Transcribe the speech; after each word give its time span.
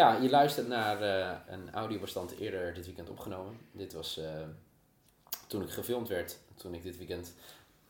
Ja, 0.00 0.16
je 0.16 0.30
luistert 0.30 0.68
naar 0.68 1.02
uh, 1.02 1.36
een 1.46 1.72
audiobestand 1.72 2.30
eerder 2.30 2.74
dit 2.74 2.86
weekend 2.86 3.10
opgenomen. 3.10 3.58
Dit 3.72 3.92
was 3.92 4.18
uh, 4.18 4.24
toen 5.46 5.62
ik 5.62 5.70
gefilmd 5.70 6.08
werd, 6.08 6.38
toen 6.54 6.74
ik 6.74 6.82
dit 6.82 6.96
weekend 6.96 7.34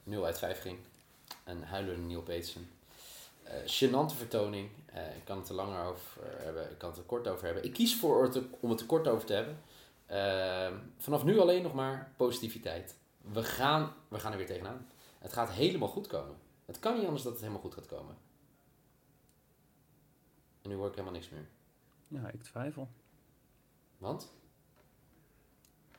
0 0.02 0.24
uit 0.24 0.38
5 0.38 0.60
ging. 0.60 0.78
Een 1.44 1.62
huilende 1.62 2.06
Neil 2.06 2.22
Petersen. 2.22 2.70
Uh, 3.44 3.50
gênante 3.64 4.16
vertoning. 4.16 4.70
ik 5.16 5.24
kan 5.24 5.38
het 5.38 5.48
er 5.48 5.54
langer 5.54 5.84
over 5.84 6.02
hebben, 6.22 6.70
ik 6.70 6.78
kan 6.78 6.88
het 6.88 6.98
er 6.98 7.04
kort 7.04 7.28
over 7.28 7.44
hebben. 7.44 7.64
Ik 7.64 7.72
kies 7.72 7.96
voor 7.96 8.32
om 8.60 8.70
het 8.70 8.80
er 8.80 8.86
kort 8.86 9.08
over 9.08 9.26
te 9.26 9.32
hebben. 9.32 9.58
vanaf 10.98 11.24
nu 11.24 11.38
alleen 11.38 11.62
nog 11.62 11.74
maar 11.74 12.12
positiviteit. 12.16 12.96
We 13.32 13.42
gaan, 13.42 13.92
we 14.08 14.18
gaan 14.18 14.32
er 14.32 14.38
weer 14.38 14.46
tegenaan. 14.46 14.88
Het 15.18 15.32
gaat 15.32 15.50
helemaal 15.50 15.88
goed 15.88 16.06
komen. 16.06 16.36
Het 16.66 16.78
kan 16.78 16.94
niet 16.94 17.04
anders 17.04 17.22
dat 17.22 17.32
het 17.32 17.40
helemaal 17.40 17.62
goed 17.62 17.74
gaat 17.74 17.86
komen. 17.86 18.16
En 20.62 20.70
nu 20.70 20.76
hoor 20.76 20.86
ik 20.86 20.94
helemaal 20.94 21.14
niks 21.14 21.28
meer. 21.28 21.48
Ja, 22.10 22.30
ik 22.32 22.42
twijfel. 22.42 22.88
Want? 23.98 24.32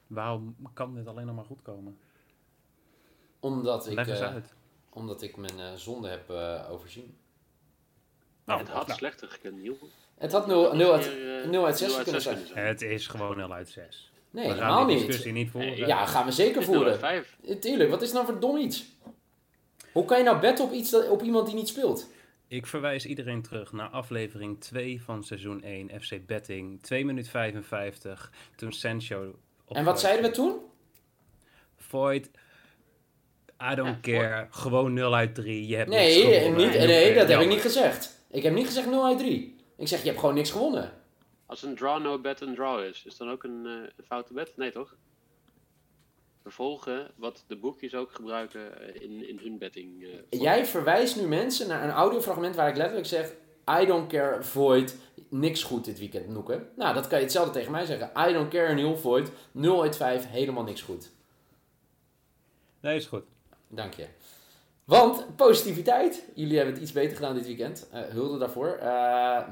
Waarom 0.08 0.56
kan 0.74 0.96
dit 0.96 1.08
alleen 1.08 1.26
nog 1.26 1.36
maar 1.36 1.46
goed 1.46 1.62
komen? 1.62 1.98
Omdat 3.40 3.88
ik, 3.88 3.94
Leg 3.94 4.08
eens 4.08 4.20
uh, 4.20 4.28
uit. 4.28 4.54
omdat 4.90 5.22
ik 5.22 5.38
mijn 5.38 5.60
uh, 5.60 5.74
zonde 5.74 6.08
heb 6.08 6.30
uh, 6.30 6.68
overzien. 6.70 7.18
Nou, 8.44 8.60
het 8.60 8.70
had 8.70 8.88
nou. 8.88 8.98
slechter 8.98 9.30
gekund, 9.30 9.62
Niel. 9.62 9.78
Het 10.18 10.32
had 10.32 10.48
0 10.48 10.94
uit, 10.94 11.48
0 11.50 11.66
uit 11.66 11.78
6 11.78 12.04
kunnen 12.04 12.22
zijn. 12.22 12.40
Het 12.54 12.82
is 12.82 13.08
gewoon 13.08 13.38
0 13.38 13.54
uit 13.54 13.70
6. 13.70 14.12
Nee, 14.30 14.48
we 14.48 14.54
helemaal 14.54 14.86
niet. 14.86 14.98
discussie 14.98 15.32
niet 15.32 15.50
voeren. 15.50 15.78
Ja, 15.78 16.06
gaan 16.06 16.26
we 16.26 16.32
zeker 16.32 16.64
voeren. 16.64 17.00
5. 17.00 17.38
Tuurlijk, 17.60 17.90
wat 17.90 18.02
is 18.02 18.12
nou 18.12 18.26
voor 18.26 18.40
dom 18.40 18.58
iets? 18.58 18.86
Hoe 19.94 20.06
kan 20.06 20.18
je 20.18 20.24
nou 20.24 20.40
betten 20.40 20.66
op, 20.66 20.72
iets 20.72 20.90
dat, 20.90 21.10
op 21.10 21.22
iemand 21.22 21.46
die 21.46 21.56
niet 21.56 21.68
speelt? 21.68 22.08
Ik 22.52 22.66
verwijs 22.66 23.06
iedereen 23.06 23.42
terug 23.42 23.72
naar 23.72 23.90
aflevering 23.90 24.62
2 24.62 25.02
van 25.02 25.24
seizoen 25.24 25.64
1, 25.64 26.02
FC 26.02 26.26
Betting, 26.26 26.82
2 26.82 27.06
minuut 27.06 27.30
55, 27.30 28.32
toen 28.56 28.72
Sancho... 28.72 29.36
En 29.68 29.84
wat 29.84 30.00
zeiden 30.00 30.30
we 30.30 30.32
toen? 30.32 30.60
Void, 31.76 32.30
I 33.72 33.76
don't 33.76 34.06
ja, 34.06 34.12
care, 34.14 34.48
gewoon 34.50 34.94
0 34.94 35.16
uit 35.16 35.36
3, 35.36 35.68
je 35.68 35.76
hebt 35.76 35.90
nee, 35.90 36.24
niks 36.24 36.38
gewonnen. 36.38 36.68
Niet, 36.68 36.78
nee, 36.78 37.14
dat 37.14 37.28
heb 37.28 37.40
ik 37.40 37.48
niet 37.48 37.62
gezegd. 37.62 38.26
Ik 38.30 38.44
heb 38.44 38.54
niet 38.54 38.66
gezegd 38.66 38.88
0 38.88 39.06
uit 39.06 39.18
3. 39.18 39.56
Ik 39.78 39.88
zeg, 39.88 40.00
je 40.00 40.08
hebt 40.08 40.20
gewoon 40.20 40.36
niks 40.36 40.52
gewonnen. 40.52 40.92
Als 41.46 41.64
een 41.64 41.76
draw 41.76 42.02
no 42.02 42.20
bet 42.20 42.42
een 42.42 42.56
draw 42.56 42.84
is, 42.84 43.04
is 43.06 43.18
dan 43.18 43.30
ook 43.30 43.44
een, 43.44 43.62
uh, 43.66 43.72
een 43.72 44.06
foute 44.06 44.34
bet? 44.34 44.52
Nee, 44.56 44.72
toch? 44.72 44.96
Vervolgen 46.42 47.12
wat 47.16 47.44
de 47.48 47.56
boekjes 47.56 47.96
ook 47.96 48.12
gebruiken 48.12 48.82
eh, 48.82 49.02
in, 49.02 49.28
in 49.28 49.40
hun 49.44 49.58
betting. 49.58 50.02
Uh, 50.02 50.10
Jij 50.30 50.66
verwijst 50.66 51.16
nu 51.16 51.28
mensen 51.28 51.68
naar 51.68 51.84
een 51.84 51.90
audiofragment 51.90 52.56
waar 52.56 52.70
ik 52.70 52.76
letterlijk 52.76 53.08
zeg: 53.08 53.32
I 53.82 53.86
don't 53.86 54.08
care, 54.08 54.44
Void, 54.44 54.96
niks 55.30 55.64
goed 55.64 55.86
dit 55.86 56.00
weekend, 56.00 56.28
Noeken. 56.28 56.70
Nou, 56.76 56.94
dat 56.94 57.08
kan 57.08 57.18
je 57.18 57.24
hetzelfde 57.24 57.54
tegen 57.54 57.72
mij 57.72 57.86
zeggen. 57.86 58.30
I 58.30 58.34
don't 58.34 58.50
care, 58.50 58.74
Neil 58.74 58.98
Void, 58.98 59.32
0 59.52 59.82
uit 59.82 59.96
5, 59.96 60.30
helemaal 60.30 60.64
niks 60.64 60.82
goed. 60.82 61.12
Nee, 62.80 62.96
is 62.96 63.06
goed. 63.06 63.24
Dank 63.68 63.94
je. 63.94 64.06
Want 64.84 65.36
positiviteit. 65.36 66.24
Jullie 66.34 66.56
hebben 66.56 66.74
het 66.74 66.84
iets 66.84 66.92
beter 66.92 67.16
gedaan 67.16 67.36
dit 67.36 67.46
weekend. 67.46 67.88
Uh, 67.94 68.00
hulde 68.02 68.38
daarvoor. 68.38 68.78
Uh, 68.78 68.84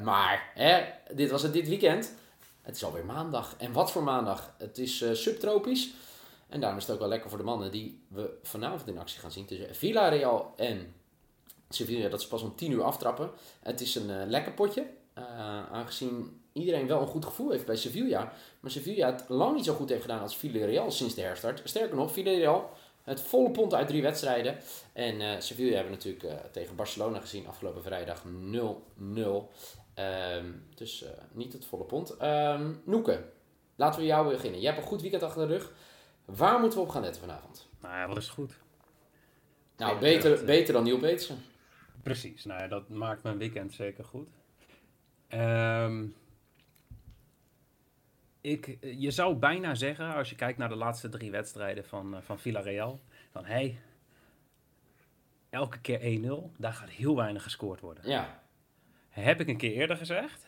maar, 0.04 0.52
hè, 0.54 0.84
dit 1.14 1.32
was 1.32 1.42
het 1.42 1.54
dit 1.54 1.68
weekend. 1.68 2.14
Het 2.62 2.76
is 2.76 2.84
alweer 2.84 3.06
maandag. 3.06 3.56
En 3.58 3.74
wat 3.74 3.92
voor 3.92 4.04
maandag? 4.04 4.54
Het 4.58 4.78
is 4.78 5.02
uh, 5.02 5.14
subtropisch. 5.14 5.94
En 6.50 6.60
daarom 6.60 6.78
is 6.78 6.86
het 6.86 6.94
ook 6.94 7.00
wel 7.00 7.10
lekker 7.10 7.30
voor 7.30 7.38
de 7.38 7.44
mannen 7.46 7.72
die 7.72 8.04
we 8.08 8.38
vanavond 8.44 8.88
in 8.88 8.98
actie 8.98 9.20
gaan 9.20 9.32
zien. 9.32 9.46
Tussen 9.46 9.76
Villarreal 9.76 10.54
en 10.56 10.94
Sevilla, 11.70 12.10
dat 12.10 12.22
ze 12.22 12.28
pas 12.28 12.42
om 12.42 12.56
10 12.56 12.72
uur 12.72 12.84
aftrappen. 12.84 13.32
Het 13.60 13.82
is 13.82 13.96
een 13.96 14.10
uh, 14.10 14.22
lekker 14.28 14.54
potje. 14.54 14.86
Uh, 15.18 15.24
aangezien 15.72 16.42
iedereen 16.54 16.88
wel 16.88 17.02
een 17.02 17.08
goed 17.08 17.26
gevoel 17.26 17.52
heeft 17.52 17.66
bij 17.66 17.76
Sevilla. 17.76 18.34
Maar 18.60 18.72
Sevilla 18.72 19.12
het 19.12 19.26
lang 19.28 19.56
niet 19.56 19.66
zo 19.66 19.74
goed 19.74 19.90
heeft 19.90 20.02
gedaan 20.02 20.22
als 20.22 20.38
Villarreal 20.38 20.92
sinds 20.92 21.16
de 21.16 21.22
herstart. 21.22 21.62
Sterker 21.64 21.96
nog, 21.96 22.12
Villarreal 22.12 22.70
het 23.04 23.22
volle 23.22 23.52
pond 23.52 23.74
uit 23.74 23.88
drie 23.88 24.02
wedstrijden. 24.02 24.58
En 24.94 25.22
uh, 25.22 25.32
Sevilla 25.40 25.76
hebben 25.76 25.98
we 25.98 26.10
natuurlijk 26.10 26.52
tegen 26.52 26.76
Barcelona 26.76 27.20
gezien 27.20 27.48
afgelopen 27.48 27.84
vrijdag 27.84 28.24
0-0. 28.24 28.28
Um, 30.36 30.68
dus 30.76 31.06
niet 31.32 31.54
het 31.54 31.66
volle 31.66 31.84
pond. 31.84 32.22
Um, 32.22 32.82
Noeke, 32.84 33.24
laten 33.76 34.00
we 34.00 34.06
jou 34.06 34.30
beginnen. 34.30 34.60
Je 34.60 34.66
hebt 34.66 34.78
een 34.78 34.88
goed 34.88 35.02
weekend 35.02 35.24
achter 35.24 35.48
de 35.48 35.54
rug. 35.54 35.72
Waar 36.36 36.60
moeten 36.60 36.80
we 36.80 36.86
op 36.86 36.92
gaan 36.92 37.02
letten 37.02 37.22
vanavond? 37.22 37.70
Nou 37.82 37.96
ja, 37.96 38.08
wat 38.08 38.18
is 38.18 38.30
goed? 38.30 38.60
Nou, 39.78 40.00
beter, 40.00 40.30
dat, 40.30 40.46
beter 40.46 40.74
dan 40.74 40.84
Neil 40.84 40.98
Petersen. 40.98 41.38
Precies, 42.04 42.46
nou 42.46 42.62
ja, 42.62 42.68
dat 42.68 42.90
maakt 42.90 43.24
mijn 43.24 43.38
weekend 43.38 43.74
zeker 43.74 44.04
goed. 44.04 44.30
Um, 45.34 46.16
ik, 48.42 48.78
je 48.82 49.12
zou 49.12 49.36
bijna 49.36 49.76
zeggen, 49.76 50.14
als 50.14 50.30
je 50.30 50.36
kijkt 50.36 50.58
naar 50.58 50.70
de 50.70 50.76
laatste 50.76 51.10
drie 51.10 51.32
wedstrijden 51.32 51.86
van, 51.86 52.14
uh, 52.14 52.22
van 52.22 52.40
Villarreal, 52.40 53.00
van 53.32 53.46
hé, 53.46 53.54
hey, 53.54 53.80
elke 55.50 55.80
keer 55.80 56.00
1-0, 56.00 56.58
daar 56.58 56.74
gaat 56.74 56.90
heel 56.90 57.16
weinig 57.16 57.44
gescoord 57.44 57.80
worden. 57.80 58.10
Ja. 58.10 58.44
Heb 59.10 59.40
ik 59.40 59.48
een 59.48 59.58
keer 59.58 59.72
eerder 59.72 59.98
gezegd. 59.98 60.48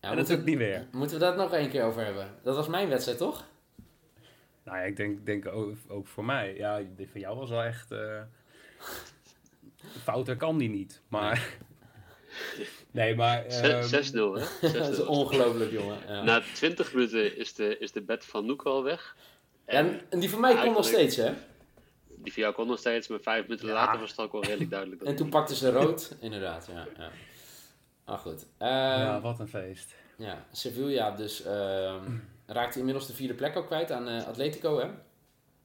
Ja, 0.00 0.10
en 0.10 0.16
dat 0.16 0.26
doe 0.26 0.36
ik 0.36 0.44
niet 0.44 0.58
meer. 0.58 0.86
Moeten 0.92 1.18
we 1.18 1.24
dat 1.24 1.36
nog 1.36 1.52
één 1.52 1.70
keer 1.70 1.84
over 1.84 2.04
hebben? 2.04 2.34
Dat 2.42 2.56
was 2.56 2.68
mijn 2.68 2.88
wedstrijd, 2.88 3.18
toch? 3.18 3.44
Nou 4.66 4.78
ja, 4.78 4.84
ik 4.84 4.96
denk, 4.96 5.26
denk 5.26 5.46
ook, 5.46 5.74
ook 5.88 6.06
voor 6.06 6.24
mij. 6.24 6.54
Ja, 6.56 6.82
dit 6.96 7.08
van 7.10 7.20
jou 7.20 7.38
was 7.38 7.50
wel 7.50 7.62
echt... 7.62 7.92
Uh, 7.92 8.22
fouter 10.02 10.36
kan 10.36 10.58
die 10.58 10.68
niet, 10.68 11.00
maar... 11.08 11.48
nee, 12.90 13.14
maar... 13.14 13.44
Um... 13.44 13.82
6-0, 13.82 13.88
hè? 13.90 14.02
6-0. 14.02 14.12
dat 14.78 14.88
is 14.88 15.04
ongelooflijk, 15.04 15.70
jongen. 15.70 15.98
Ja. 16.06 16.22
Na 16.22 16.42
20 16.54 16.92
minuten 16.92 17.36
is 17.36 17.54
de, 17.54 17.78
is 17.78 17.92
de 17.92 18.02
bed 18.02 18.24
van 18.24 18.46
Noek 18.46 18.62
al 18.62 18.82
weg. 18.82 19.16
En, 19.64 20.00
en 20.08 20.18
die 20.18 20.30
van 20.30 20.40
mij 20.40 20.54
kon 20.54 20.72
nog 20.72 20.86
steeds, 20.86 21.16
hè? 21.16 21.32
Die 22.08 22.32
van 22.32 22.42
jou 22.42 22.54
kon 22.54 22.66
nog 22.66 22.78
steeds, 22.78 23.08
maar 23.08 23.20
vijf 23.20 23.42
minuten 23.42 23.68
ja. 23.68 23.74
later 23.74 24.00
was 24.00 24.10
het 24.10 24.20
ook 24.20 24.32
wel 24.32 24.44
redelijk 24.44 24.70
duidelijk. 24.70 25.02
en 25.02 25.16
toen 25.16 25.28
pakte 25.28 25.54
ze 25.54 25.70
rood, 25.70 26.16
inderdaad, 26.20 26.68
ja. 26.72 26.86
ja. 26.98 27.10
Ah, 28.04 28.18
goed. 28.18 28.42
Um, 28.42 28.68
ja, 28.68 29.20
wat 29.20 29.40
een 29.40 29.48
feest. 29.48 29.94
Ja, 30.16 30.46
Sevilla 30.52 31.10
dus... 31.10 31.46
Um, 31.46 32.34
raakte 32.46 32.78
inmiddels 32.78 33.06
de 33.06 33.14
vierde 33.14 33.34
plek 33.34 33.56
ook 33.56 33.66
kwijt 33.66 33.92
aan 33.92 34.08
uh, 34.08 34.26
Atletico. 34.26 34.78
Hè? 34.78 34.86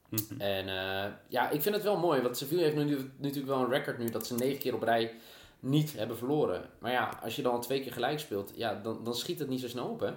Mhm. 0.10 0.42
En 0.42 0.68
uh, 0.68 1.14
ja, 1.28 1.50
ik 1.50 1.62
vind 1.62 1.76
het 1.76 1.84
wel 1.84 1.98
mooi, 1.98 2.22
want 2.22 2.38
Sevilla 2.38 2.62
heeft 2.62 2.76
nu, 2.76 3.12
natuurlijk 3.18 3.48
wel 3.48 3.64
een 3.64 3.70
record 3.70 3.98
nu 3.98 4.10
dat 4.10 4.28
ze 4.28 4.36
negen 4.36 4.60
keer 4.60 4.76
op 4.76 4.84
rij 4.84 5.14
niet 5.60 5.98
hebben 5.98 6.18
verloren. 6.18 6.70
Maar 6.80 6.92
ja, 6.92 7.20
als 7.22 7.36
je 7.36 7.42
dan 7.42 7.62
twee 7.62 7.82
keer 7.82 7.94
gelijk 7.94 8.20
speelt, 8.20 8.52
ja, 8.56 8.76
dan, 8.76 9.04
dan 9.04 9.16
schiet 9.16 9.40
het 9.40 9.48
niet 9.48 9.60
zo 9.60 9.68
snel 9.68 9.88
op, 9.88 10.00
hè? 10.00 10.12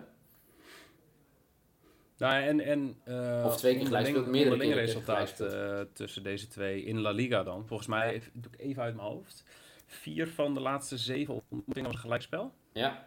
Nou, 2.19 2.43
en, 2.43 2.61
en, 2.61 2.97
uh, 3.05 3.45
of 3.47 3.57
twee 3.57 3.77
keer 3.77 3.87
gelijk 3.87 4.07
speelt, 4.07 4.27
meerdere 4.27 4.59
keer 4.59 4.75
resultaat 4.75 5.41
uh, 5.41 5.81
tussen 5.93 6.23
deze 6.23 6.49
twee 6.49 6.85
in 6.85 7.01
La 7.01 7.11
Liga 7.11 7.43
dan. 7.43 7.67
Volgens 7.67 7.89
mij, 7.89 8.23
doe 8.33 8.53
ik 8.53 8.61
even 8.61 8.83
uit 8.83 8.97
mijn 8.97 9.09
hoofd, 9.09 9.45
vier 9.87 10.29
van 10.29 10.55
de 10.55 10.61
laatste 10.61 10.99
zeven 10.99 11.43
ontmoetingen 11.49 11.91
was 11.91 12.01
gelijkspel. 12.01 12.53
Ja. 12.73 13.07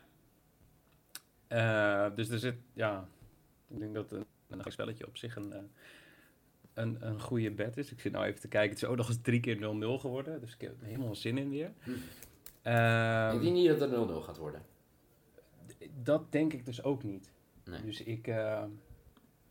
Uh, 1.50 2.16
dus 2.16 2.30
er 2.30 2.40
zit, 2.40 2.56
ja, 2.74 3.08
ik 3.68 3.80
denk 3.80 3.94
dat 3.94 4.12
een, 4.12 4.26
een 4.48 4.72
spelletje 4.72 5.08
op 5.08 5.18
zich 5.18 5.36
een, 5.36 5.54
eh, 5.54 5.60
een, 6.74 7.08
een 7.08 7.22
goede 7.22 7.52
bet 7.52 7.78
is. 7.78 7.92
Ik 7.92 8.00
zit 8.00 8.12
nou 8.12 8.26
even 8.26 8.40
te 8.40 8.48
kijken. 8.48 8.70
Het 8.70 8.82
is 8.82 8.90
ook 8.90 8.98
nog 8.98 9.08
eens 9.08 9.22
drie 9.22 9.40
keer 9.40 9.58
0-0 9.58 10.00
geworden. 10.00 10.40
Dus 10.40 10.54
ik 10.54 10.62
heb 10.62 10.82
er 10.82 10.88
helemaal 10.88 11.16
zin 11.16 11.38
in 11.38 11.50
weer. 11.50 11.72
Hm. 11.84 11.90
Uh, 12.64 13.32
ik 13.34 13.42
denk 13.42 13.54
niet 13.54 13.68
dat 13.68 13.80
het 13.80 14.10
0-0 14.10 14.14
gaat 14.24 14.38
worden. 14.38 14.62
Dat 16.04 16.32
denk 16.32 16.54
ik 16.54 16.66
dus 16.66 16.84
ook 16.84 17.04
niet. 17.04 17.32
Nee. 17.64 17.82
Dus 17.84 18.04
ik 18.04 18.28
uh, 18.28 18.36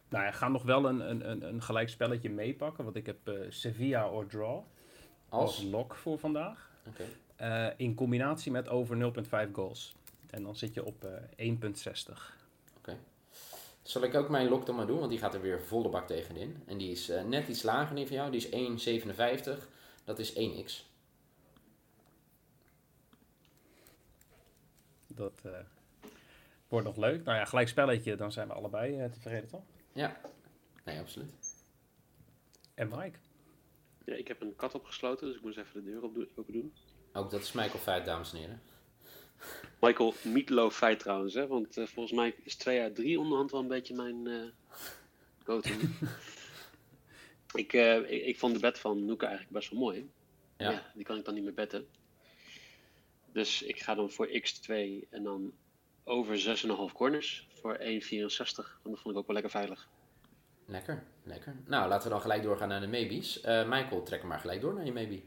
nou 0.09 0.25
ja, 0.25 0.31
ga 0.31 0.49
nog 0.49 0.63
wel 0.63 0.89
een, 0.89 1.11
een, 1.11 1.31
een, 1.31 1.49
een 1.49 1.63
gelijk 1.63 1.89
spelletje 1.89 2.31
meepakken. 2.31 2.85
Want 2.85 2.97
ik 2.97 3.07
heb 3.07 3.29
uh, 3.29 3.41
Sevilla 3.49 4.09
or 4.09 4.27
draw. 4.27 4.63
als 5.29 5.63
lock 5.63 5.95
voor 5.95 6.19
vandaag. 6.19 6.71
Oké. 6.87 7.05
Eh, 7.37 7.69
in 7.77 7.95
combinatie 7.95 8.53
met 8.53 8.69
over 8.69 9.13
0,5 9.47 9.53
goals. 9.53 9.95
En 10.31 10.43
dan 10.43 10.57
zit 10.57 10.75
je 10.75 10.85
op 10.85 11.05
eh 11.37 11.55
1,60. 11.55 12.35
Zal 13.87 14.03
ik 14.03 14.15
ook 14.15 14.29
mijn 14.29 14.49
lock 14.49 14.67
dan 14.67 14.75
maar 14.75 14.87
doen, 14.87 14.99
want 14.99 15.11
die 15.11 15.19
gaat 15.19 15.35
er 15.35 15.41
weer 15.41 15.63
volle 15.63 15.89
bak 15.89 16.07
tegenin. 16.07 16.63
En 16.67 16.79
die 16.79 16.91
is 16.91 17.09
eh, 17.09 17.25
net 17.25 17.49
iets 17.49 17.63
lager 17.63 17.95
dan 17.95 18.07
van 18.07 18.17
jou, 18.17 18.31
die 18.31 18.49
is 18.77 18.99
1,57. 19.57 19.69
Dat 20.05 20.19
is 20.19 20.33
1x. 20.33 20.85
Dat 25.07 25.41
eh, 25.45 25.59
wordt 26.69 26.87
nog 26.87 26.97
leuk. 26.97 27.25
Nou 27.25 27.39
ja, 27.39 27.45
gelijk 27.45 27.69
spelletje, 27.69 28.17
dan 28.17 28.33
zijn 28.33 28.49
we 28.49 28.55
allebei 28.55 29.01
eh, 29.01 29.11
tevreden, 29.11 29.49
toch? 29.49 29.63
Ja, 29.93 30.21
nee, 30.85 30.99
absoluut. 30.99 31.33
En 32.75 32.89
Mike? 32.89 33.19
Ja, 34.05 34.15
ik 34.15 34.29
heb 34.29 34.41
een 34.41 34.57
kat 34.57 34.75
opgesloten, 34.75 35.27
dus 35.27 35.37
ik 35.37 35.43
moest 35.43 35.59
even 35.59 35.85
de 35.85 35.91
deur 35.91 36.03
open 36.37 36.53
doen. 36.53 36.75
Ook 37.13 37.31
dat 37.31 37.41
is 37.41 37.53
Michael 37.53 37.83
Feit, 37.83 38.05
dames 38.05 38.33
en 38.33 38.39
heren. 38.39 38.61
Michael 39.87 40.15
Meatloaf 40.23 40.77
feit 40.77 40.99
trouwens, 40.99 41.35
hè? 41.35 41.47
want 41.47 41.77
eh, 41.77 41.87
volgens 41.87 42.15
mij 42.15 42.35
is 42.43 42.57
2 42.57 42.81
uit 42.81 42.95
3 42.95 43.21
onderhand 43.21 43.51
wel 43.51 43.61
een 43.61 43.69
beetje 43.69 43.95
mijn 43.95 44.27
eh 44.27 44.43
go-to. 45.45 45.75
ik, 47.63 47.73
eh, 47.73 47.97
ik, 47.97 48.25
ik 48.25 48.39
vond 48.39 48.55
de 48.55 48.61
bed 48.61 48.79
van 48.79 49.05
Noeke 49.05 49.27
eigenlijk 49.27 49.55
best 49.55 49.71
wel 49.71 49.81
mooi. 49.81 50.11
Ja. 50.57 50.71
Ja. 50.71 50.93
die 50.95 51.05
kan 51.05 51.17
ik 51.17 51.25
dan 51.25 51.35
niet 51.35 51.43
meer 51.45 51.55
betten. 51.55 51.87
Dus 53.33 53.63
ik 53.63 53.81
ga 53.81 53.95
dan 53.95 54.11
voor 54.11 54.29
x2 54.29 54.69
en 55.11 55.23
dan 55.23 55.53
over 56.05 56.59
6,5 56.89 56.93
corners 56.93 57.49
voor 57.53 57.79
1,64. 57.79 57.81
Want 57.83 58.83
dat 58.83 59.01
vond 59.01 59.15
ik 59.15 59.17
ook 59.17 59.27
wel 59.27 59.35
lekker 59.35 59.51
veilig. 59.51 59.89
Lekker, 60.67 61.05
lekker. 61.23 61.57
Nou, 61.67 61.89
laten 61.89 62.05
we 62.05 62.13
dan 62.13 62.21
gelijk 62.21 62.43
doorgaan 62.43 62.69
naar 62.69 62.81
de 62.81 62.89
maybes. 62.89 63.41
Eh, 63.41 63.69
Michael, 63.69 64.03
trek 64.03 64.21
hem 64.21 64.29
maar 64.29 64.41
gelijk 64.41 64.61
door 64.61 64.75
naar 64.75 64.85
je 64.85 64.93
maybe. 64.93 65.23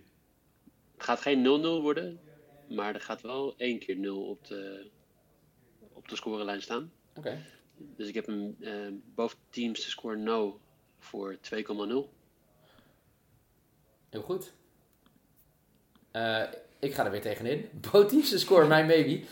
Het 0.93 1.03
gaat 1.03 1.21
geen 1.21 1.43
0-0 1.43 1.81
worden, 1.81 2.19
maar 2.69 2.93
er 2.93 3.01
gaat 3.01 3.21
wel 3.21 3.53
één 3.57 3.79
keer 3.79 3.97
0 3.97 4.29
op 4.29 4.47
de, 4.47 4.89
op 5.93 6.07
de 6.07 6.15
scorelijn 6.15 6.61
staan. 6.61 6.91
Oké. 7.15 7.45
Dus 7.95 8.07
ik 8.07 8.13
heb 8.13 8.25
hem 8.25 8.55
eh 8.59 8.87
both 9.15 9.37
teams 9.49 9.83
to 9.83 9.89
score 9.89 10.15
no 10.15 10.59
voor 10.99 11.35
2,0. 11.35 11.39
Heel 14.09 14.21
goed. 14.21 14.53
Eh, 16.11 16.43
ik 16.79 16.93
ga 16.93 17.05
er 17.05 17.11
weer 17.11 17.21
tegenin. 17.21 17.69
Botiefse 17.91 18.39
score, 18.39 18.67
mijn 18.67 18.85
maybe. 18.85 19.25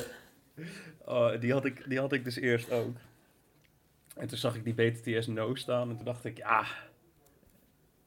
1,75. 0.00 0.14
Oh, 1.04 1.40
die, 1.40 1.52
had 1.52 1.64
ik, 1.64 1.88
die 1.88 1.98
had 1.98 2.12
ik 2.12 2.24
dus 2.24 2.36
eerst 2.36 2.70
ook. 2.70 2.96
En 4.16 4.28
toen 4.28 4.38
zag 4.38 4.56
ik 4.56 4.64
die 4.64 4.74
BTTS 4.74 5.26
no 5.26 5.54
staan 5.54 5.90
en 5.90 5.96
toen 5.96 6.04
dacht 6.04 6.24
ik, 6.24 6.36
ja, 6.36 6.60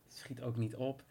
het 0.04 0.18
schiet 0.18 0.42
ook 0.42 0.56
niet 0.56 0.76
op. 0.76 1.04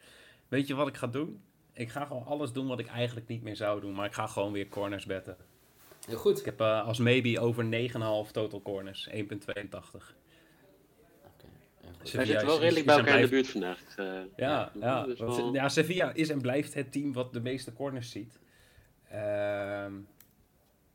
Weet 0.49 0.67
je 0.67 0.75
wat 0.75 0.89
ik 0.89 0.97
ga 0.97 1.07
doen? 1.07 1.43
Ik 1.79 1.89
ga 1.91 2.05
gewoon 2.05 2.25
alles 2.25 2.53
doen 2.53 2.67
wat 2.67 2.79
ik 2.79 2.87
eigenlijk 2.87 3.29
niet 3.29 3.43
meer 3.43 3.57
zou 3.57 3.81
doen, 3.81 3.95
maar 3.95 4.07
ik 4.07 4.13
ga 4.13 4.27
gewoon 4.27 4.53
weer 4.53 4.69
corners 4.69 5.07
betten. 5.07 5.37
Heel 6.07 6.17
goed. 6.19 6.39
Ik 6.39 6.45
heb 6.45 6.61
eh, 6.61 6.87
als 6.87 6.99
maybe 6.99 7.41
over 7.41 7.65
9,5 8.27 8.31
total 8.33 8.63
corners, 8.63 9.09
1,82. 9.11 9.15
Oké, 9.15 9.27
zitten 12.03 12.47
wel 12.47 12.61
redelijk 12.61 12.87
bij 12.87 12.97
elkaar 12.99 13.15
in 13.15 13.23
de 13.25 13.29
buurt 13.31 13.49
vandaag. 13.49 13.81
eh. 13.97 14.07
Ja, 14.37 14.73
ja, 14.81 15.05
dus 15.05 15.19
want, 15.19 15.37
wel- 15.37 15.55
ja, 15.55 15.69
Sevilla 15.69 16.13
is 16.13 16.29
en 16.29 16.41
blijft 16.41 16.75
het 16.75 16.93
team 16.93 17.13
wat 17.13 17.33
de 17.33 17.41
meeste 17.41 17.73
corners 17.73 18.11
ziet. 18.11 18.39
Ehm, 19.11 19.93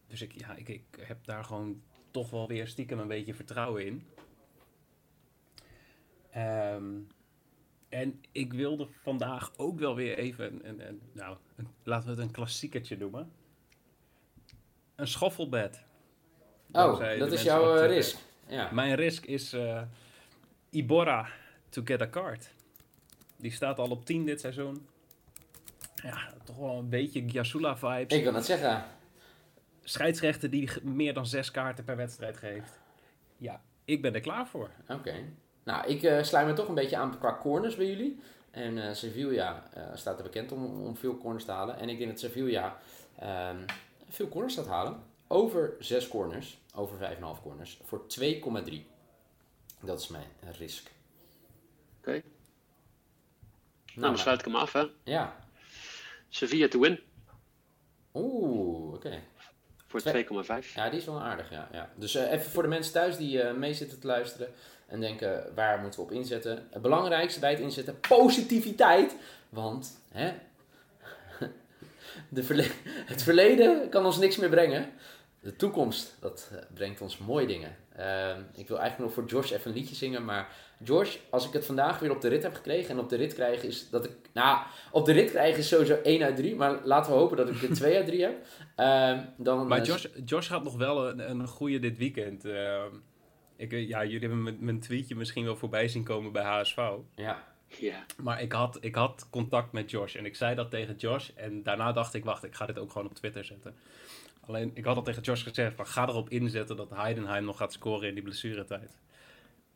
dus 0.07 0.21
ik, 0.21 0.31
ja, 0.39 0.56
ik, 0.56 0.68
ik 0.69 0.83
heb 1.00 1.25
daar 1.25 1.44
gewoon 1.44 1.81
toch 2.12 2.29
wel 2.29 2.47
weer 2.47 2.68
stiekem 2.68 3.00
een 3.00 3.07
beetje 3.07 3.33
vertrouwen 3.33 3.86
in. 3.86 4.03
Ehm, 6.31 6.83
en 7.94 8.22
ik 8.31 8.54
wilde 8.54 8.88
vandaag 9.04 9.51
ook 9.57 9.80
wel 9.80 9.95
weer 9.95 10.18
even, 10.18 10.45
een, 10.45 10.68
een, 10.69 10.88
een- 10.88 11.01
nou, 11.13 11.38
een- 11.56 11.68
laten 11.84 12.06
we 12.10 12.16
het 12.16 12.24
een 12.24 12.31
klassiekertje 12.31 12.98
noemen. 12.98 13.31
Een 14.95 15.07
schoffelbed. 15.07 15.84
Oh, 16.72 17.00
dat 17.19 17.31
is 17.31 17.44
jouw 17.44 17.75
eh, 17.78 17.86
risk. 17.88 18.18
Ja. 18.48 18.72
Mijn 18.72 18.95
risk 18.95 19.25
is 19.25 19.54
eh 19.54 19.81
Iborra 20.69 21.28
to 21.69 21.81
get 21.86 22.01
a 22.01 22.10
card. 22.10 22.54
Die 23.38 23.51
staat 23.51 23.80
al 23.80 23.90
op 23.90 24.06
10 24.06 24.25
dit 24.25 24.39
seizoen. 24.39 24.88
Ja, 26.04 26.34
toch 26.44 26.57
wel 26.57 26.78
een 26.78 26.89
beetje 26.89 27.30
Gyasula 27.30 27.78
vibes. 27.78 28.18
Ik 28.18 28.24
wil 28.24 28.34
het 28.34 28.46
zeggen. 28.46 28.86
Scheidsrechter 29.84 30.50
die 30.50 30.69
meer 30.84 31.13
dan 31.13 31.25
zes 31.25 31.51
kaarten 31.51 31.84
per 31.84 31.96
wedstrijd 31.96 32.38
geeft. 32.38 32.80
Ja, 33.38 33.62
ik 33.86 34.01
ben 34.01 34.13
er 34.13 34.22
klaar 34.22 34.48
voor. 34.48 34.69
Oké. 34.88 35.13
Nou, 35.63 35.88
ik 35.88 36.04
eh 36.04 36.24
sluit 36.24 36.48
me 36.48 36.54
toch 36.54 36.68
een 36.68 36.75
beetje 36.75 36.98
aan 36.98 37.19
qua 37.19 37.38
corners 37.42 37.75
bij 37.75 37.86
jullie. 37.88 38.19
En 38.51 38.88
eh, 38.88 38.94
Sevilla 38.94 39.69
eh, 39.74 39.83
staat 39.94 40.18
er 40.18 40.24
bekend 40.24 40.51
om, 40.51 40.86
om 40.86 40.98
veel 40.98 41.18
corners 41.18 41.45
te 41.45 41.51
halen. 41.51 41.77
En 41.80 41.89
ik 41.89 41.98
denk 41.98 42.10
dat 42.10 42.19
Sevilla 42.19 42.77
ehm, 43.19 43.57
veel 44.10 44.27
corners 44.30 44.56
gaat 44.56 44.68
halen. 44.68 45.04
Over 45.27 45.74
6 45.80 46.07
corners, 46.07 46.57
over 46.75 46.98
5,5 47.38 47.42
corners, 47.44 47.80
voor 47.83 48.06
2,3. 48.19 48.74
Dat 49.80 50.00
is 50.00 50.07
mijn 50.07 50.25
risk. 50.57 50.92
Oké. 52.00 52.12
Nou, 52.12 52.21
Nou, 53.95 54.07
dan 54.07 54.18
sluit 54.18 54.39
ik 54.39 54.45
hem 54.45 54.56
af, 54.56 54.74
hè. 54.74 54.86
ja. 55.04 55.36
Sevilla 56.30 56.68
to 56.68 56.80
win 56.80 57.00
Oeh, 58.13 58.94
oké. 58.94 59.19
voor 59.88 60.00
Twee- 60.00 60.24
2,5. 60.25 60.74
Ja, 60.74 60.89
die 60.89 61.00
is 61.00 61.06
wel 61.06 61.21
aardig, 61.21 61.50
ja. 61.50 61.68
ja. 61.71 61.89
Dus 61.95 62.15
eh, 62.15 62.31
even 62.31 62.51
voor 62.51 62.63
de 62.63 62.69
mensen 62.69 62.94
thuis 62.94 63.18
die 63.18 63.42
eh, 63.42 63.56
mee 63.56 63.74
zitten 63.74 64.00
te 64.00 64.07
luisteren 64.07 64.48
en 64.94 65.00
denken, 65.00 65.51
waar 65.56 65.80
moeten 65.80 66.00
we 66.00 66.06
op 66.06 66.12
inzetten? 66.12 66.68
Het 66.69 66.81
belangrijkste 66.81 67.40
bij 67.40 67.50
het 67.51 67.60
inzetten, 67.60 68.00
positiviteit. 68.00 69.16
Want, 69.50 70.01
hè, 70.12 70.31
de 72.30 72.44
verle- 72.44 72.72
het 73.06 73.24
verleden 73.24 73.90
kan 73.90 74.06
ons 74.06 74.18
niks 74.18 74.38
meer 74.38 74.50
brengen. 74.50 74.92
De 75.40 75.56
toekomst, 75.56 76.16
dat 76.19 76.50
eh, 76.51 76.57
brengt 76.74 77.01
ons 77.01 77.18
mooie 77.18 77.48
dingen. 77.48 77.75
Ehm, 77.95 78.40
ik 78.56 78.68
wil 78.68 78.80
eigenlijk 78.80 78.98
nog 79.00 79.13
voor 79.13 79.30
George 79.30 79.56
even 79.56 79.72
een 79.72 79.78
liedje 79.78 79.95
zingen, 79.95 80.25
maar 80.25 80.48
George, 80.84 81.18
als 81.30 81.48
ik 81.48 81.54
het 81.54 81.66
vandaag 81.66 82.00
weer 82.00 82.12
op 82.12 82.22
de 82.22 82.28
rit 82.28 82.44
heb 82.44 82.54
gekregen 82.54 82.89
en 82.89 83.00
op 83.00 83.10
de 83.10 83.16
rit 83.16 83.34
krijgen 83.34 83.68
is 83.68 83.89
dat 83.89 84.06
ik, 84.06 84.12
nou, 84.34 84.57
op 84.92 85.06
de 85.06 85.12
rit 85.12 85.31
krijgen 85.31 85.60
is 85.60 85.68
sowieso 85.68 86.00
1 86.04 86.24
uit 86.24 86.36
3, 86.36 86.56
maar 86.56 86.80
laten 86.84 87.12
we 87.12 87.18
hopen 87.18 87.38
dat 87.38 87.50
ik 87.50 87.62
er 87.62 87.74
2 87.84 87.96
uit 87.96 88.06
3 88.06 88.22
heb. 88.22 88.46
Ehm, 88.75 89.19
dan, 89.38 89.68
Maar 89.68 89.81
Josh, 89.81 90.06
Josh 90.25 90.48
had 90.50 90.63
nog 90.63 90.78
wel 90.78 91.10
een, 91.10 91.30
een 91.30 91.48
goede 91.48 91.80
dit 91.80 91.98
weekend. 91.98 92.46
Ehm, 92.46 92.96
ik, 93.55 93.71
ja, 93.71 94.03
jullie 94.03 94.19
hebben 94.19 94.44
mijn, 94.44 94.57
mijn 94.59 94.79
tweetje 94.79 95.15
misschien 95.15 95.45
wel 95.45 95.55
voorbij 95.55 95.88
zien 95.88 96.03
komen 96.03 96.31
bij 96.31 96.44
HSV. 96.44 96.77
Ja, 97.15 97.44
Ja. 97.79 98.05
Maar 98.21 98.41
ik 98.41 98.51
had, 98.51 98.77
ik 98.81 98.95
had 98.95 99.27
contact 99.29 99.71
met 99.71 99.91
Josh 99.91 100.15
en 100.15 100.25
ik 100.25 100.35
zei 100.35 100.55
dat 100.55 100.69
tegen 100.69 100.95
Josh. 100.95 101.29
En 101.35 101.63
daarna 101.63 101.91
dacht 101.91 102.13
ik, 102.13 102.24
wacht, 102.25 102.43
ik 102.43 102.55
ga 102.55 102.65
dit 102.65 102.79
ook 102.79 102.91
gewoon 102.91 103.07
op 103.07 103.15
Twitter 103.15 103.43
zetten. 103.45 103.75
Alleen, 104.48 104.72
ik 104.74 104.86
had 104.86 104.95
al 104.95 105.03
tegen 105.03 105.22
Josh 105.22 105.43
gezegd, 105.43 105.75
van, 105.75 105.88
ga 105.88 106.07
erop 106.07 106.29
inzetten 106.29 106.75
dat 106.75 106.89
Heidenheim 106.89 107.43
nog 107.45 107.57
gaat 107.57 107.74
scoren 107.74 108.07
in 108.07 108.13
die 108.13 108.24
blessuretijd. 108.24 108.98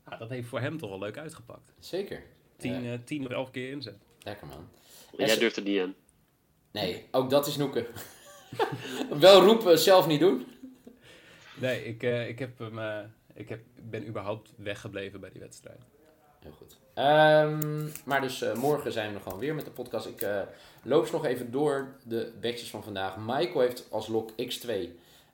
Ja, 0.09 0.17
dat 0.17 0.29
heeft 0.29 0.47
voor 0.47 0.59
hem 0.59 0.77
toch 0.77 0.89
wel 0.89 0.99
leuk 0.99 1.17
uitgepakt. 1.17 1.73
zeker. 1.79 2.23
10 2.57 2.73
Eh, 2.73 2.93
eh, 2.93 2.99
10 3.03 3.25
of 3.25 3.31
11 3.31 3.51
keer 3.51 3.71
inzet. 3.71 3.97
lekker 4.19 4.47
man. 4.47 4.69
Jij 5.17 5.37
durft 5.37 5.55
het 5.55 5.65
niet 5.65 5.79
aan. 5.79 5.95
Nee, 6.71 7.05
ook 7.11 7.29
dat 7.29 7.47
is 7.47 7.57
noeken. 7.57 7.85
Wel 9.19 9.41
roepen, 9.41 9.79
zelf 9.79 10.07
niet 10.07 10.19
doen. 10.19 10.47
Nee, 11.59 11.85
ik, 11.85 12.03
eh, 12.03 12.27
ik, 12.27 12.39
heb 12.39 12.59
hem, 12.59 12.79
eh, 12.79 12.99
ik 13.37 13.49
heb, 13.49 13.61
ben 13.75 14.07
überhaupt 14.07 14.51
weggebleven 14.55 15.19
bij 15.19 15.29
die 15.29 15.41
wedstrijd. 15.41 15.81
Heel 16.39 16.51
goed. 16.51 16.77
Ehm, 16.93 17.87
maar 18.05 18.21
dus 18.21 18.41
eh, 18.41 18.55
morgen 18.55 18.91
zijn 18.91 19.13
we 19.13 19.19
gewoon 19.19 19.39
weer 19.39 19.55
met 19.55 19.65
de 19.65 19.71
podcast. 19.71 20.05
Ik 20.05 20.21
eh, 20.21 20.41
loop 20.83 21.11
nog 21.11 21.25
even 21.25 21.51
door 21.51 21.95
de 22.03 22.33
badges 22.41 22.69
van 22.69 22.83
vandaag. 22.83 23.17
Michael 23.17 23.59
heeft 23.59 23.91
als 23.91 24.07
lok 24.07 24.31
x2 24.31 24.71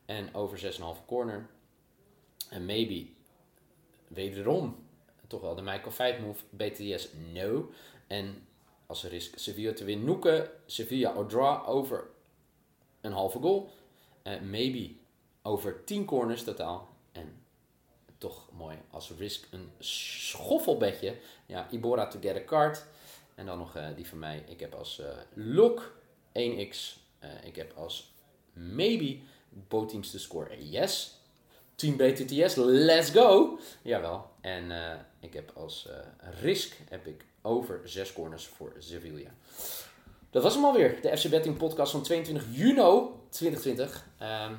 en 0.05 0.33
over 0.33 0.57
6,5 0.57 1.05
corner. 1.05 1.45
En 2.49 2.65
maybe 2.65 3.05
wederom 4.07 4.75
toch 5.27 5.41
wel 5.41 5.55
de 5.55 5.61
Michael 5.61 5.91
5 5.91 6.19
move. 6.19 6.43
BTS 6.49 7.09
no. 7.33 7.71
En 8.07 8.47
als 8.85 9.03
risk 9.03 9.37
Sevilla 9.37 9.73
te 9.73 9.83
winnen. 9.83 10.05
Noeken, 10.05 10.49
Sevilla 10.65 11.25
draw 11.25 11.69
over 11.69 12.07
een 13.01 13.11
halve 13.11 13.39
goal. 13.39 13.69
Eh, 14.21 14.41
maybe 14.41 14.95
over 15.41 15.83
10 15.83 16.05
corners 16.05 16.43
totaal. 16.43 16.89
En 17.11 17.42
toch 18.23 18.49
mooi 18.51 18.77
als 18.89 19.11
risk 19.17 19.47
een 19.51 19.71
schoffelbedje. 19.79 21.15
Ja, 21.45 21.67
Ibora 21.69 22.07
to 22.07 22.19
get 22.21 22.35
a 22.35 22.43
card. 22.45 22.85
En 23.35 23.45
dan 23.45 23.57
nog 23.57 23.75
eh, 23.75 23.87
die 23.95 24.07
van 24.07 24.19
mij. 24.19 24.43
Ik 24.47 24.59
heb 24.59 24.73
als 24.73 24.99
eh 24.99 25.07
look 25.33 25.93
1x. 26.27 26.97
Eh, 27.19 27.29
ik 27.43 27.55
heb 27.55 27.73
als 27.75 28.13
maybe 28.53 29.17
both 29.49 29.89
to 29.89 30.17
score 30.17 30.69
yes. 30.69 31.17
Team 31.75 31.97
BTTS, 31.97 32.55
let's 32.55 33.09
go! 33.09 33.59
Jawel. 33.81 34.29
En 34.41 34.71
ik 35.19 35.33
heb 35.33 35.51
als 35.55 35.87
risk 36.41 36.77
heb 36.89 37.07
ik 37.07 37.25
over 37.41 37.81
6 37.83 38.13
corners 38.13 38.45
voor 38.45 38.73
Sevilla. 38.79 39.29
Dat 40.29 40.43
was 40.43 40.53
hem 40.53 40.65
alweer. 40.65 41.01
De 41.01 41.17
FC 41.17 41.29
Betting 41.29 41.57
podcast 41.57 41.91
van 41.91 42.01
22 42.01 42.45
juni 42.51 43.07
2020. 43.29 44.07
Ehm, 44.17 44.53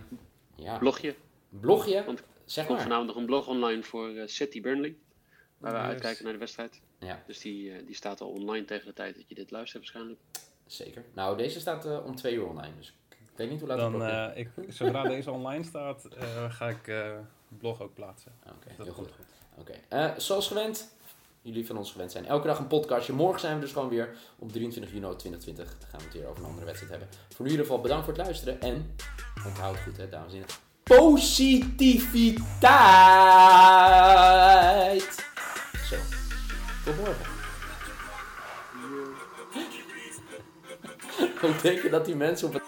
ja, 0.57 0.79
Blogje. 0.79 1.15
Blogje. 1.61 2.05
Want 2.05 2.23
Zeg 2.45 2.57
Er 2.65 2.65
komt 2.71 2.79
maar. 2.79 2.87
vanavond 2.89 3.07
nog 3.09 3.17
een 3.17 3.27
blog 3.27 3.47
online 3.47 3.83
voor 3.83 4.09
eh, 4.09 4.27
City 4.27 4.61
Burnley. 4.61 4.97
Waar 5.59 5.73
we 5.73 5.79
Yes. 5.79 5.87
uitkijken 5.89 6.25
naar 6.25 6.33
de 6.33 6.39
wedstrijd. 6.39 6.81
Ja. 6.99 7.23
Dus 7.27 7.39
die, 7.39 7.73
eh, 7.73 7.87
die 7.87 7.95
staat 7.95 8.21
al 8.21 8.29
online 8.29 8.65
tegen 8.65 8.87
de 8.87 8.93
tijd 8.93 9.15
dat 9.17 9.25
je 9.29 9.35
dit 9.35 9.51
luistert 9.51 9.83
waarschijnlijk. 9.83 10.21
Zeker. 10.67 11.05
Nou, 11.15 11.37
deze 11.37 11.61
staat 11.61 11.87
eh, 11.87 12.05
om 12.05 12.15
twee 12.17 12.35
uur 12.35 12.47
online, 12.47 12.77
dus 12.77 12.95
ik 13.11 13.17
weet 13.37 13.51
niet 13.51 13.59
hoe 13.61 13.69
laat 13.69 13.81
het 13.81 13.93
Dan, 13.93 14.03
is. 14.07 14.13
eh, 14.13 14.37
ik, 14.41 14.49
zodra 14.69 15.03
deze 15.03 15.31
online 15.31 15.65
staat, 15.65 16.05
eh, 16.05 16.53
ga 16.53 16.69
ik 16.69 16.89
eh 16.89 17.19
blog 17.59 17.81
ook 17.83 17.95
plaatsen. 17.95 18.33
Oké, 18.47 18.75
Dat 18.77 18.87
heel 18.87 18.95
komt 18.95 19.11
goed. 19.11 19.25
Oké. 19.59 19.73
Eh, 19.89 20.11
zoals 20.19 20.47
gewend, 20.49 20.95
jullie 21.43 21.67
van 21.67 21.77
ons 21.77 21.93
gewend 21.93 22.13
zijn, 22.13 22.27
elke 22.27 22.47
dag 22.47 22.59
een 22.59 22.67
podcastje. 22.67 23.13
Morgen 23.13 23.41
zijn 23.41 23.55
we 23.55 23.61
dus 23.61 23.73
gewoon 23.73 23.89
weer 23.89 24.17
op 24.39 24.53
23 24.53 24.93
juni 24.93 25.17
2020. 25.17 25.79
Dan 25.79 25.89
gaan 25.89 25.99
we 26.01 26.05
het 26.05 26.15
weer 26.15 26.27
over 26.27 26.39
een 26.43 26.49
andere 26.49 26.67
wedstrijd 26.67 26.93
hebben. 26.93 27.09
Voor 27.29 27.45
nu 27.45 27.45
in 27.45 27.51
ieder 27.51 27.67
geval 27.67 27.81
bedankt 27.83 28.05
voor 28.05 28.15
het 28.15 28.23
luisteren. 28.23 28.61
En, 28.61 28.97
onthoud 29.47 29.77
goed 29.79 29.97
hè, 29.97 30.09
dames 30.09 30.33
en 30.33 30.39
heren. 30.39 30.55
Positiviteit! 30.85 32.35
Zo. 35.89 35.97
Tot 36.85 36.97
morgen. 36.97 37.27
Hoe 41.41 41.55
denk 41.63 41.83
je 41.83 41.89
dat 41.91 42.05
die 42.05 42.17
mensen 42.17 42.47
op 42.49 42.53
het... 42.55 42.63